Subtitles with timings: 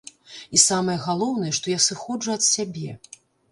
[0.59, 2.99] І самае галоўнае, што я сыходжу ад сябе.